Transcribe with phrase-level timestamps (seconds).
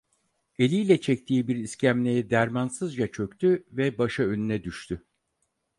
[0.59, 5.05] Eliyle çektiği bir iskemleye dermansızca çöktü ve başı önüne düştü.